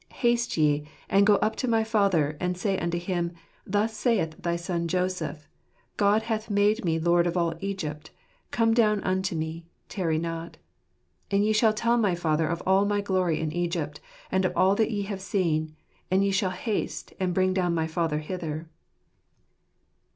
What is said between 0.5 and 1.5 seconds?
ye, and go